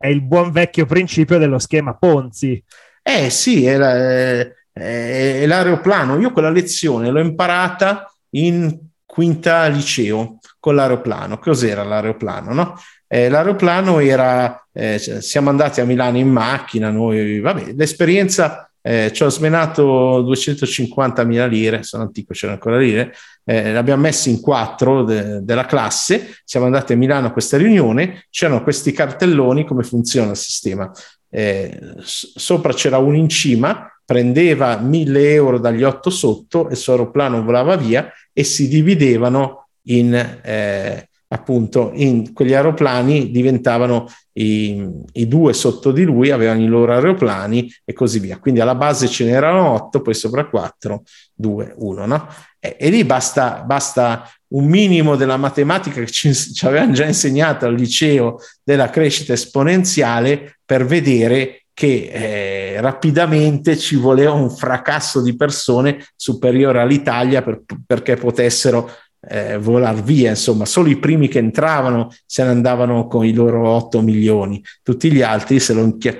è 0.00 0.06
il 0.06 0.22
buon 0.22 0.50
vecchio 0.50 0.86
principio 0.86 1.36
dello 1.36 1.58
schema 1.58 1.92
Ponzi. 1.92 2.64
Eh 3.02 3.28
sì, 3.28 3.66
è, 3.66 3.76
la, 3.76 3.94
è, 3.94 4.52
è 4.72 5.46
l'aeroplano. 5.46 6.18
Io 6.18 6.32
quella 6.32 6.48
lezione 6.48 7.10
l'ho 7.10 7.20
imparata 7.20 8.10
in 8.30 8.78
quinta 9.04 9.66
liceo 9.66 10.38
con 10.58 10.74
l'aeroplano. 10.74 11.38
Cos'era 11.38 11.82
l'aeroplano? 11.82 12.54
No? 12.54 12.80
Eh, 13.06 13.28
l'aeroplano 13.28 13.98
era, 13.98 14.66
eh, 14.72 14.98
siamo 14.98 15.50
andati 15.50 15.82
a 15.82 15.84
Milano 15.84 16.16
in 16.16 16.28
macchina, 16.28 16.88
noi, 16.88 17.38
vabbè, 17.40 17.74
l'esperienza 17.74 18.69
eh, 18.82 19.10
ci 19.12 19.22
ho 19.22 19.28
smenato 19.28 20.22
250.000 20.22 21.48
lire, 21.48 21.82
sono 21.82 22.04
antico, 22.04 22.32
c'erano 22.32 22.58
ancora 22.58 22.78
lire, 22.78 23.14
eh, 23.44 23.72
l'abbiamo 23.72 24.02
messo 24.02 24.28
in 24.28 24.40
quattro 24.40 25.04
de- 25.04 25.42
della 25.42 25.66
classe, 25.66 26.38
siamo 26.44 26.66
andati 26.66 26.92
a 26.92 26.96
Milano 26.96 27.28
a 27.28 27.32
questa 27.32 27.56
riunione, 27.56 28.26
c'erano 28.30 28.62
questi 28.62 28.92
cartelloni, 28.92 29.66
come 29.66 29.82
funziona 29.82 30.30
il 30.30 30.36
sistema? 30.36 30.90
Eh, 31.28 31.78
sopra 32.00 32.72
c'era 32.72 32.98
uno 32.98 33.16
in 33.16 33.28
cima, 33.28 33.86
prendeva 34.04 34.76
1000 34.78 35.32
euro 35.32 35.58
dagli 35.58 35.82
otto 35.82 36.10
sotto 36.10 36.68
e 36.68 36.72
il 36.72 36.76
suo 36.76 36.94
aeroplano 36.94 37.44
volava 37.44 37.76
via 37.76 38.10
e 38.32 38.42
si 38.42 38.66
dividevano 38.68 39.68
in 39.84 40.14
eh, 40.14 41.09
appunto 41.32 41.92
in 41.94 42.32
quegli 42.32 42.54
aeroplani 42.54 43.30
diventavano 43.30 44.08
i, 44.32 44.84
i, 45.12 45.28
due 45.28 45.52
sotto 45.52 45.92
di 45.92 46.02
lui, 46.02 46.30
avevano 46.30 46.60
i 46.60 46.66
loro 46.66 46.92
aeroplani 46.92 47.72
e 47.84 47.92
così 47.92 48.18
via. 48.18 48.38
Quindi 48.38 48.60
alla 48.60 48.74
base 48.74 49.06
ce 49.08 49.24
n'erano 49.24 49.70
otto, 49.70 50.00
poi 50.00 50.14
sopra 50.14 50.46
quattro, 50.46 51.02
due, 51.32 51.72
uno, 51.76 52.06
no? 52.06 52.26
E, 52.58 52.76
e 52.78 52.90
lì 52.90 53.04
basta, 53.04 53.62
basta, 53.64 54.28
un 54.48 54.66
minimo 54.66 55.14
della 55.14 55.36
matematica 55.36 56.00
che 56.00 56.10
ci, 56.10 56.34
ci 56.34 56.66
avevano 56.66 56.92
già 56.92 57.06
insegnato 57.06 57.66
al 57.66 57.74
liceo 57.74 58.38
della 58.64 58.90
crescita 58.90 59.32
esponenziale 59.32 60.58
per 60.64 60.84
vedere 60.84 61.66
che 61.72 62.10
eh, 62.12 62.80
rapidamente 62.80 63.78
ci 63.78 63.94
voleva 63.94 64.32
un 64.32 64.50
fracasso 64.50 65.22
di 65.22 65.36
persone 65.36 66.04
superiore 66.16 66.80
all'Italia 66.80 67.42
per, 67.42 67.62
perché 67.86 68.16
potessero 68.16 68.90
eh, 69.20 69.58
volar 69.58 70.02
via, 70.02 70.30
insomma, 70.30 70.64
solo 70.64 70.88
i 70.88 70.98
primi 70.98 71.28
che 71.28 71.38
entravano 71.38 72.12
se 72.26 72.42
ne 72.42 72.50
andavano 72.50 73.06
con 73.06 73.24
i 73.24 73.32
loro 73.32 73.68
8 73.68 74.00
milioni, 74.00 74.62
tutti 74.82 75.12
gli 75.12 75.22
altri 75.22 75.60
se 75.60 75.74
lo 75.74 75.82
inchia- 75.82 76.16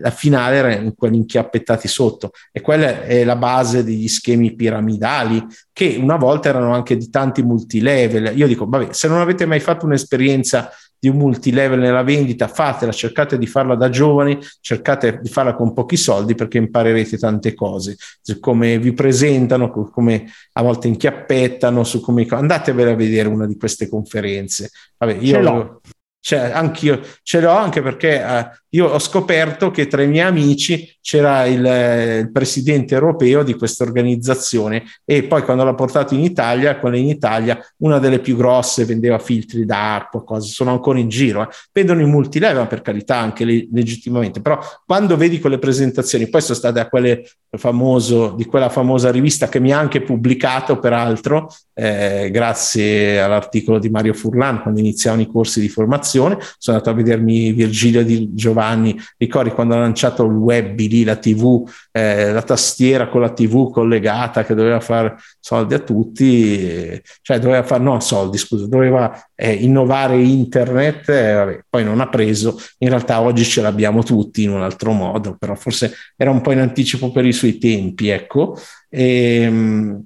la 0.00 0.10
finale 0.10 0.56
era 0.56 0.74
in 0.74 0.94
quelli 0.96 1.16
inchiappettati 1.18 1.86
sotto 1.86 2.32
e 2.50 2.60
quella 2.60 3.02
è 3.02 3.22
la 3.22 3.36
base 3.36 3.84
degli 3.84 4.08
schemi 4.08 4.54
piramidali 4.56 5.46
che 5.72 5.96
una 6.00 6.16
volta 6.16 6.48
erano 6.48 6.74
anche 6.74 6.96
di 6.96 7.08
tanti 7.08 7.42
multilevel. 7.42 8.36
Io 8.36 8.48
dico, 8.48 8.66
vabbè, 8.68 8.92
se 8.92 9.06
non 9.06 9.20
avete 9.20 9.46
mai 9.46 9.60
fatto 9.60 9.86
un'esperienza 9.86 10.70
di 11.02 11.08
un 11.08 11.16
multilevel 11.16 11.80
nella 11.80 12.04
vendita, 12.04 12.46
fatela, 12.46 12.92
cercate 12.92 13.36
di 13.36 13.48
farla 13.48 13.74
da 13.74 13.88
giovani, 13.88 14.38
cercate 14.60 15.18
di 15.20 15.28
farla 15.28 15.56
con 15.56 15.72
pochi 15.72 15.96
soldi 15.96 16.36
perché 16.36 16.58
imparerete 16.58 17.18
tante 17.18 17.54
cose, 17.54 17.96
su 18.20 18.38
come 18.38 18.78
vi 18.78 18.92
presentano, 18.92 19.72
come 19.72 20.30
a 20.52 20.62
volte 20.62 20.86
inchiappettano, 20.86 21.82
su 21.82 22.00
come 22.00 22.24
andatevela 22.30 22.92
a 22.92 22.94
vedere 22.94 23.26
una 23.26 23.46
di 23.46 23.56
queste 23.56 23.88
conferenze. 23.88 24.70
Vabbè, 24.96 25.16
io 25.18 25.80
cioè, 26.24 26.52
anch'io 26.52 27.00
ce 27.24 27.40
l'ho 27.40 27.50
anche 27.50 27.82
perché 27.82 28.22
eh, 28.22 28.48
io 28.74 28.86
ho 28.86 28.98
scoperto 29.00 29.72
che 29.72 29.88
tra 29.88 30.02
i 30.02 30.06
miei 30.06 30.26
amici 30.26 30.96
c'era 31.00 31.46
il, 31.46 31.66
eh, 31.66 32.18
il, 32.20 32.30
presidente 32.30 32.94
europeo 32.94 33.42
di 33.42 33.54
questa 33.54 33.82
organizzazione 33.82 34.84
e 35.04 35.24
poi 35.24 35.42
quando 35.42 35.64
l'ha 35.64 35.74
portato 35.74 36.14
in 36.14 36.20
Italia, 36.20 36.78
quella 36.78 36.96
in 36.96 37.08
Italia, 37.08 37.58
una 37.78 37.98
delle 37.98 38.20
più 38.20 38.36
grosse 38.36 38.84
vendeva 38.84 39.18
filtri 39.18 39.64
d'acqua, 39.64 40.22
cose, 40.22 40.48
sono 40.52 40.70
ancora 40.70 41.00
in 41.00 41.08
giro, 41.08 41.42
eh. 41.42 41.48
vendono 41.72 42.00
in 42.00 42.08
multilevel 42.08 42.68
per 42.68 42.82
carità 42.82 43.16
anche 43.16 43.44
le, 43.44 43.66
legittimamente, 43.72 44.40
però 44.40 44.60
quando 44.86 45.16
vedi 45.16 45.40
quelle 45.40 45.58
presentazioni, 45.58 46.28
poi 46.28 46.40
sono 46.40 46.56
state 46.56 46.78
a 46.78 46.88
quelle 46.88 47.28
famoso, 47.50 48.32
di 48.36 48.44
quella 48.44 48.68
famosa 48.68 49.10
rivista 49.10 49.48
che 49.48 49.58
mi 49.58 49.72
ha 49.72 49.78
anche 49.78 50.02
pubblicato 50.02 50.78
peraltro, 50.78 51.52
eh, 51.74 52.30
grazie 52.30 53.20
all'articolo 53.20 53.78
di 53.78 53.90
Mario 53.90 54.14
Furlan 54.14 54.62
quando 54.62 54.78
iniziavano 54.80 55.22
i 55.22 55.26
corsi 55.26 55.60
di 55.60 55.68
formazione, 55.68 56.10
sono 56.18 56.76
andato 56.76 56.90
a 56.90 56.94
vedermi 56.94 57.52
Virgilio 57.52 58.04
di 58.04 58.34
Giovanni, 58.34 58.98
ricordi 59.16 59.50
quando 59.50 59.74
ha 59.74 59.78
lanciato 59.78 60.24
il 60.24 60.32
web 60.32 60.78
lì, 60.78 61.04
la 61.04 61.16
tv, 61.16 61.68
eh, 61.90 62.32
la 62.32 62.42
tastiera 62.42 63.08
con 63.08 63.20
la 63.20 63.30
tv 63.30 63.70
collegata 63.70 64.44
che 64.44 64.54
doveva 64.54 64.80
fare 64.80 65.16
soldi 65.40 65.74
a 65.74 65.78
tutti, 65.78 66.68
eh, 66.68 67.02
cioè 67.22 67.38
doveva 67.38 67.62
fare, 67.62 67.82
no 67.82 68.00
soldi 68.00 68.38
scusa, 68.38 68.66
doveva 68.66 69.12
eh, 69.34 69.52
innovare 69.52 70.20
internet, 70.20 71.08
eh, 71.08 71.32
vabbè, 71.32 71.64
poi 71.68 71.84
non 71.84 72.00
ha 72.00 72.08
preso, 72.08 72.58
in 72.78 72.88
realtà 72.88 73.20
oggi 73.20 73.44
ce 73.44 73.62
l'abbiamo 73.62 74.02
tutti 74.02 74.42
in 74.42 74.50
un 74.50 74.62
altro 74.62 74.92
modo, 74.92 75.36
però 75.38 75.54
forse 75.54 75.94
era 76.16 76.30
un 76.30 76.40
po' 76.40 76.52
in 76.52 76.60
anticipo 76.60 77.10
per 77.10 77.24
i 77.26 77.32
suoi 77.32 77.58
tempi, 77.58 78.08
ecco. 78.08 78.56
E, 78.88 79.42
ehm, 79.42 80.04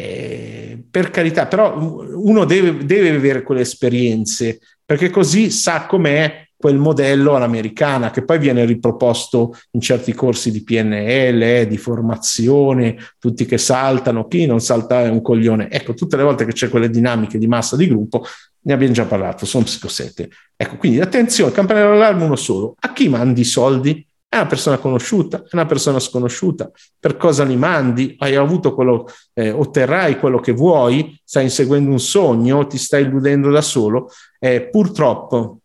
eh, 0.00 0.80
per 0.88 1.10
carità, 1.10 1.46
però 1.46 1.76
uno 1.76 2.44
deve, 2.44 2.84
deve 2.84 3.10
avere 3.10 3.42
quelle 3.42 3.62
esperienze 3.62 4.60
perché 4.88 5.10
così 5.10 5.50
sa 5.50 5.84
com'è 5.84 6.48
quel 6.56 6.78
modello 6.78 7.34
all'americana 7.34 8.10
che 8.10 8.24
poi 8.24 8.38
viene 8.38 8.64
riproposto 8.64 9.54
in 9.72 9.82
certi 9.82 10.14
corsi 10.14 10.50
di 10.50 10.64
PNL, 10.64 11.66
di 11.66 11.76
formazione, 11.76 12.96
tutti 13.18 13.44
che 13.44 13.58
saltano, 13.58 14.26
chi 14.28 14.46
non 14.46 14.60
salta 14.60 15.02
è 15.02 15.10
un 15.10 15.20
coglione. 15.20 15.70
Ecco, 15.70 15.92
tutte 15.92 16.16
le 16.16 16.22
volte 16.22 16.46
che 16.46 16.52
c'è 16.52 16.70
quelle 16.70 16.88
dinamiche 16.88 17.36
di 17.36 17.46
massa 17.46 17.76
di 17.76 17.86
gruppo, 17.86 18.24
ne 18.60 18.72
abbiamo 18.72 18.94
già 18.94 19.04
parlato, 19.04 19.44
sono 19.44 19.64
psicosette. 19.64 20.30
Ecco, 20.56 20.76
quindi 20.78 21.00
attenzione, 21.00 21.52
campanello 21.52 21.90
d'allarme 21.90 22.24
uno 22.24 22.36
solo. 22.36 22.74
A 22.78 22.90
chi 22.94 23.10
mandi 23.10 23.42
i 23.42 23.44
soldi? 23.44 24.07
È 24.30 24.36
una 24.36 24.46
persona 24.46 24.76
conosciuta, 24.76 25.38
è 25.38 25.48
una 25.52 25.64
persona 25.64 25.98
sconosciuta. 25.98 26.70
Per 27.00 27.16
cosa 27.16 27.44
li 27.44 27.56
mandi? 27.56 28.14
Hai 28.18 28.36
avuto 28.36 28.74
quello, 28.74 29.08
eh, 29.32 29.50
otterrai 29.50 30.18
quello 30.18 30.38
che 30.38 30.52
vuoi? 30.52 31.18
Stai 31.24 31.44
inseguendo 31.44 31.90
un 31.90 31.98
sogno? 31.98 32.66
Ti 32.66 32.76
stai 32.76 33.04
illudendo 33.04 33.50
da 33.50 33.62
solo? 33.62 34.10
Eh, 34.38 34.68
purtroppo, 34.68 35.60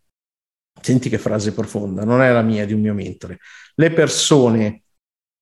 senti 0.82 1.10
che 1.10 1.17
frase 1.17 1.51
profonda, 1.51 2.05
non 2.05 2.22
è 2.22 2.32
la 2.32 2.41
mia, 2.41 2.65
di 2.65 2.72
un 2.72 2.79
mio 2.79 2.93
mentore. 2.93 3.39
Le 3.75 3.91
persone 3.91 4.84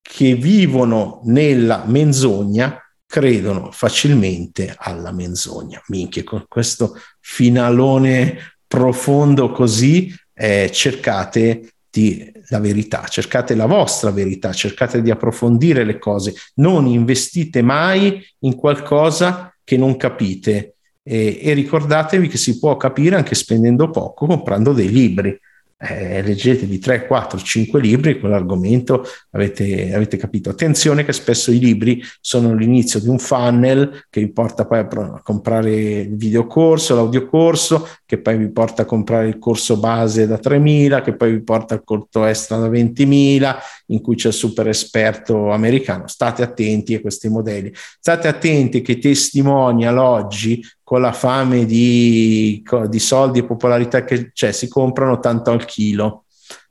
che 0.01 0.33
vivono 0.33 1.21
nella 1.25 1.83
menzogna 1.85 2.81
credono 3.05 3.71
facilmente 3.71 4.73
alla 4.75 5.11
menzogna. 5.11 5.79
Minchia, 5.87 6.23
con 6.23 6.45
questo 6.47 6.95
finalone 7.19 8.55
profondo 8.65 9.51
così 9.51 10.11
eh, 10.33 10.71
cercate 10.71 11.73
di 11.91 12.31
la 12.47 12.59
verità, 12.59 13.05
cercate 13.07 13.53
la 13.53 13.65
vostra 13.65 14.11
verità, 14.11 14.53
cercate 14.53 15.01
di 15.01 15.11
approfondire 15.11 15.83
le 15.83 15.99
cose, 15.99 16.33
non 16.55 16.87
investite 16.87 17.61
mai 17.61 18.25
in 18.39 18.55
qualcosa 18.55 19.53
che 19.63 19.77
non 19.77 19.97
capite. 19.97 20.75
E, 21.03 21.39
e 21.41 21.53
ricordatevi 21.53 22.27
che 22.27 22.37
si 22.37 22.59
può 22.59 22.77
capire 22.77 23.15
anche 23.15 23.35
spendendo 23.35 23.89
poco, 23.89 24.25
comprando 24.25 24.71
dei 24.71 24.89
libri 24.89 25.37
eh, 25.83 26.21
leggetevi 26.21 26.77
3, 26.77 27.07
4, 27.07 27.39
5 27.39 27.81
libri, 27.81 28.19
quell'argomento 28.19 29.03
avete, 29.31 29.93
avete 29.93 30.15
capito. 30.15 30.51
Attenzione 30.51 31.03
che 31.03 31.11
spesso 31.11 31.51
i 31.51 31.57
libri 31.57 32.03
sono 32.19 32.53
l'inizio 32.53 32.99
di 32.99 33.07
un 33.07 33.17
funnel 33.17 34.05
che 34.09 34.21
vi 34.21 34.31
porta 34.31 34.67
poi 34.67 34.79
a, 34.79 34.87
a 34.87 35.21
comprare 35.23 35.71
il 35.71 36.15
videocorso, 36.15 36.93
l'audiocorso, 36.93 37.87
che 38.05 38.19
poi 38.19 38.37
vi 38.37 38.51
porta 38.51 38.83
a 38.83 38.85
comprare 38.85 39.27
il 39.27 39.39
corso 39.39 39.77
base 39.77 40.27
da 40.27 40.39
3.000, 40.41 41.01
che 41.01 41.15
poi 41.15 41.31
vi 41.31 41.41
porta 41.41 41.73
al 41.73 41.83
corso 41.83 42.25
extra 42.25 42.57
da 42.57 42.67
20.000, 42.67 43.55
in 43.87 44.01
cui 44.01 44.15
c'è 44.15 44.27
il 44.27 44.33
super 44.35 44.67
esperto 44.67 45.49
americano. 45.49 46.07
State 46.07 46.43
attenti 46.43 46.93
a 46.93 47.01
questi 47.01 47.27
modelli. 47.27 47.73
State 47.73 48.27
attenti 48.27 48.81
che 48.81 48.93
i 48.93 48.99
testimonial 48.99 49.97
oggi 49.97 50.63
con 50.91 50.99
la 50.99 51.13
fame 51.13 51.65
di, 51.65 52.61
di 52.89 52.99
soldi 52.99 53.39
e 53.39 53.45
popolarità 53.45 54.03
che 54.03 54.33
c'è, 54.33 54.51
si 54.51 54.67
comprano 54.67 55.21
tanto 55.21 55.49
al 55.49 55.63
chilo. 55.63 56.25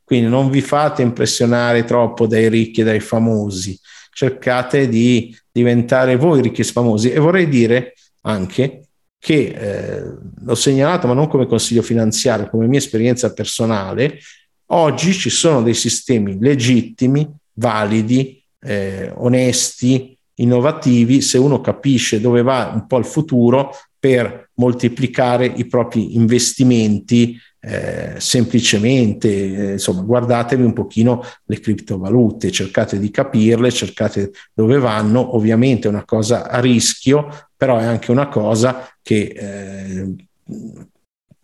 Quindi 0.04 0.28
non 0.28 0.50
vi 0.50 0.60
fate 0.60 1.00
impressionare 1.00 1.84
troppo 1.84 2.26
dai 2.26 2.50
ricchi 2.50 2.82
e 2.82 2.84
dai 2.84 3.00
famosi, 3.00 3.80
cercate 4.12 4.90
di 4.90 5.34
diventare 5.50 6.16
voi 6.16 6.42
ricchi 6.42 6.60
e 6.60 6.64
famosi. 6.64 7.10
E 7.10 7.18
vorrei 7.18 7.48
dire 7.48 7.94
anche 8.20 8.88
che 9.18 9.54
eh, 9.56 10.04
l'ho 10.44 10.54
segnalato, 10.54 11.06
ma 11.06 11.14
non 11.14 11.26
come 11.26 11.46
consiglio 11.46 11.80
finanziario, 11.80 12.50
come 12.50 12.66
mia 12.66 12.78
esperienza 12.78 13.32
personale, 13.32 14.18
oggi 14.66 15.14
ci 15.14 15.30
sono 15.30 15.62
dei 15.62 15.72
sistemi 15.72 16.36
legittimi, 16.38 17.26
validi, 17.54 18.44
eh, 18.60 19.10
onesti, 19.14 20.14
innovativi, 20.34 21.22
se 21.22 21.38
uno 21.38 21.62
capisce 21.62 22.20
dove 22.20 22.42
va 22.42 22.70
un 22.74 22.86
po' 22.86 22.98
il 22.98 23.06
futuro, 23.06 23.70
per 24.00 24.50
moltiplicare 24.54 25.44
i 25.44 25.66
propri 25.66 26.16
investimenti 26.16 27.38
eh, 27.62 28.14
semplicemente, 28.16 29.28
eh, 29.28 29.72
insomma, 29.72 30.00
guardatevi 30.00 30.62
un 30.62 30.72
pochino 30.72 31.22
le 31.44 31.60
criptovalute, 31.60 32.50
cercate 32.50 32.98
di 32.98 33.10
capirle, 33.10 33.70
cercate 33.70 34.32
dove 34.54 34.78
vanno, 34.78 35.36
ovviamente 35.36 35.86
è 35.86 35.90
una 35.90 36.06
cosa 36.06 36.48
a 36.48 36.58
rischio, 36.58 37.28
però 37.54 37.78
è 37.78 37.84
anche 37.84 38.10
una 38.10 38.28
cosa 38.28 38.88
che 39.02 39.34
eh, 39.36 40.14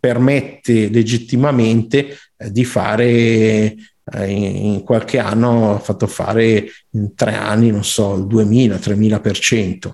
permette 0.01 0.89
legittimamente 0.89 2.17
eh, 2.37 2.51
di 2.51 2.65
fare 2.65 2.97
eh, 2.97 4.31
in, 4.31 4.83
qualche 4.85 5.19
anno 5.19 5.75
ha 5.75 5.79
fatto 5.79 6.07
fare 6.07 6.67
in 6.93 7.15
tre 7.15 7.35
anni, 7.35 7.71
non 7.71 7.85
so, 7.85 8.15
il 8.15 8.25
2000-3000% 8.25 9.93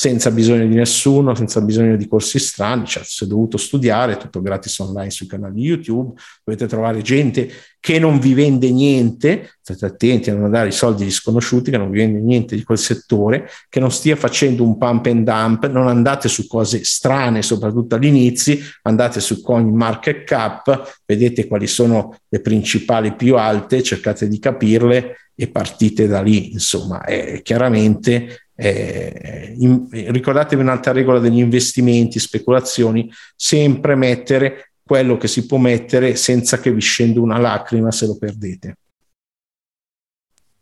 senza 0.00 0.30
bisogno 0.30 0.66
di 0.66 0.76
nessuno, 0.76 1.34
senza 1.34 1.60
bisogno 1.60 1.94
di 1.94 2.08
corsi 2.08 2.38
strani, 2.38 2.86
cioè 2.86 3.02
se 3.04 3.26
dovuto 3.26 3.58
studiare, 3.58 4.16
tutto 4.16 4.40
gratis 4.40 4.78
online 4.78 5.10
sui 5.10 5.26
canali 5.26 5.60
YouTube, 5.60 6.18
dovete 6.42 6.66
trovare 6.66 7.02
gente 7.02 7.50
che 7.78 7.98
non 7.98 8.18
vi 8.18 8.32
vende 8.32 8.70
niente, 8.70 9.56
state 9.60 9.84
attenti 9.84 10.30
a 10.30 10.34
non 10.34 10.50
dare 10.50 10.68
i 10.68 10.72
soldi 10.72 11.02
agli 11.02 11.10
sconosciuti, 11.10 11.70
che 11.70 11.76
non 11.76 11.90
vi 11.90 11.98
vende 11.98 12.18
niente 12.18 12.56
di 12.56 12.62
quel 12.62 12.78
settore, 12.78 13.50
che 13.68 13.78
non 13.78 13.90
stia 13.90 14.16
facendo 14.16 14.62
un 14.64 14.78
pump 14.78 15.04
and 15.04 15.22
dump, 15.22 15.70
non 15.70 15.86
andate 15.86 16.30
su 16.30 16.46
cose 16.46 16.82
strane, 16.82 17.42
soprattutto 17.42 17.96
all'inizio, 17.96 18.56
andate 18.84 19.20
su 19.20 19.42
coin 19.42 19.68
market 19.68 20.24
cap, 20.24 20.98
vedete 21.04 21.46
quali 21.46 21.66
sono 21.66 22.16
le 22.26 22.40
principali 22.40 23.14
più 23.14 23.36
alte, 23.36 23.82
cercate 23.82 24.28
di 24.28 24.38
capirle 24.38 25.16
e 25.34 25.48
partite 25.48 26.06
da 26.06 26.22
lì, 26.22 26.52
insomma, 26.52 27.02
è 27.02 27.40
chiaramente 27.42 28.49
eh, 28.62 29.54
in, 29.56 29.88
ricordatevi 29.90 30.60
un'altra 30.60 30.92
regola 30.92 31.18
degli 31.18 31.38
investimenti, 31.38 32.18
speculazioni, 32.18 33.10
sempre 33.34 33.94
mettere 33.94 34.72
quello 34.82 35.16
che 35.16 35.28
si 35.28 35.46
può 35.46 35.56
mettere 35.56 36.14
senza 36.16 36.58
che 36.58 36.70
vi 36.70 36.80
scenda 36.80 37.20
una 37.20 37.38
lacrima 37.38 37.90
se 37.90 38.06
lo 38.06 38.18
perdete. 38.18 38.76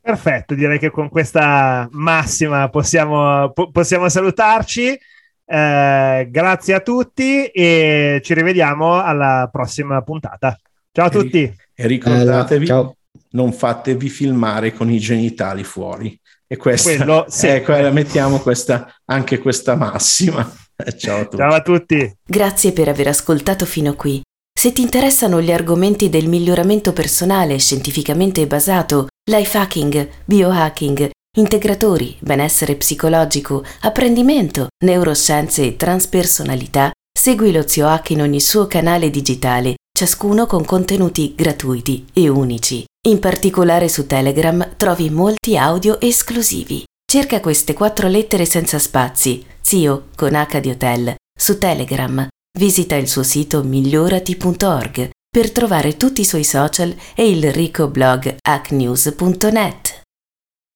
Perfetto, 0.00 0.54
direi 0.54 0.78
che 0.78 0.90
con 0.90 1.08
questa 1.08 1.88
massima 1.90 2.68
possiamo, 2.68 3.50
po- 3.50 3.70
possiamo 3.70 4.08
salutarci. 4.08 4.96
Eh, 5.50 6.28
grazie 6.30 6.74
a 6.74 6.80
tutti 6.80 7.46
e 7.46 8.20
ci 8.22 8.32
rivediamo 8.34 9.02
alla 9.02 9.48
prossima 9.50 10.00
puntata. 10.02 10.56
Ciao 10.92 11.06
a 11.06 11.10
tutti. 11.10 11.52
E 11.74 11.86
ricordatevi, 11.86 12.68
eh, 12.68 12.96
non 13.30 13.52
fatevi 13.52 14.08
filmare 14.08 14.72
con 14.72 14.88
i 14.90 14.98
genitali 14.98 15.64
fuori. 15.64 16.18
E 16.50 16.56
questa, 16.56 16.96
Quello, 16.96 17.26
sì. 17.28 17.46
ecco, 17.46 17.72
mettiamo 17.92 18.38
questa, 18.38 18.90
anche 19.04 19.38
questa 19.38 19.76
massima. 19.76 20.50
Ciao 20.96 21.20
a 21.20 21.24
tutti. 21.24 21.36
Ciao 21.36 21.52
a 21.52 21.60
tutti. 21.60 22.16
Grazie 22.26 22.72
per 22.72 22.88
aver 22.88 23.08
ascoltato 23.08 23.66
fino 23.66 23.94
qui. 23.94 24.22
Se 24.58 24.72
ti 24.72 24.80
interessano 24.80 25.40
gli 25.42 25.52
argomenti 25.52 26.08
del 26.08 26.26
miglioramento 26.26 26.92
personale 26.92 27.58
scientificamente 27.58 28.46
basato, 28.46 29.08
life 29.30 29.56
hacking, 29.56 30.08
biohacking, 30.24 31.10
integratori, 31.36 32.16
benessere 32.20 32.74
psicologico, 32.74 33.62
apprendimento, 33.82 34.68
neuroscienze 34.84 35.64
e 35.64 35.76
transpersonalità, 35.76 36.90
segui 37.16 37.52
lo 37.52 37.68
Zio 37.68 37.86
Hack 37.86 38.10
in 38.10 38.22
ogni 38.22 38.40
suo 38.40 38.66
canale 38.66 39.10
digitale, 39.10 39.74
ciascuno 39.98 40.46
con 40.46 40.64
contenuti 40.64 41.34
gratuiti 41.34 42.06
e 42.12 42.28
unici. 42.28 42.84
In 43.08 43.18
particolare 43.18 43.88
su 43.88 44.06
Telegram 44.06 44.76
trovi 44.76 45.10
molti 45.10 45.56
audio 45.56 46.00
esclusivi. 46.00 46.84
Cerca 47.04 47.40
queste 47.40 47.74
quattro 47.74 48.06
lettere 48.06 48.44
senza 48.44 48.78
spazi, 48.78 49.44
Zio 49.60 50.10
con 50.14 50.36
H 50.36 50.60
di 50.60 50.70
Hotel, 50.70 51.16
su 51.36 51.58
Telegram. 51.58 52.28
Visita 52.56 52.94
il 52.94 53.08
suo 53.08 53.24
sito 53.24 53.64
migliorati.org 53.64 55.10
per 55.28 55.50
trovare 55.50 55.96
tutti 55.96 56.20
i 56.20 56.24
suoi 56.24 56.44
social 56.44 56.94
e 57.16 57.28
il 57.28 57.52
ricco 57.52 57.88
blog 57.88 58.36
hacknews.net. 58.40 60.02